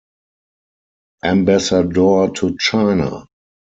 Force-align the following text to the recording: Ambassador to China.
Ambassador 1.23 2.31
to 2.33 2.55
China. 2.57 3.27